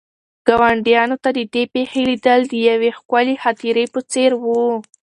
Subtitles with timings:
[0.47, 4.61] ګاونډیانو ته د دې پېښې لیدل د یوې ښکلې خاطرې په څېر وو.